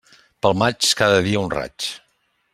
Pel 0.45 0.55
maig, 0.61 0.87
cada 1.03 1.21
dia 1.27 1.45
un 1.45 1.53
raig. 1.57 1.91